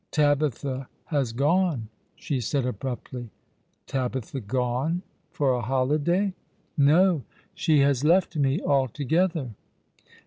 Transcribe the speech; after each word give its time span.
"Tabitha 0.11 0.87
has 1.05 1.31
gone!" 1.31 1.89
she 2.15 2.39
said 2.41 2.65
abruptly." 2.65 3.29
Tabitha 3.85 4.39
gone— 4.39 5.03
for 5.31 5.53
a 5.53 5.61
holiday?"" 5.61 6.33
No, 6.75 7.21
she 7.53 7.81
has 7.81 8.03
left 8.03 8.35
me, 8.35 8.59
altogether." 8.63 9.51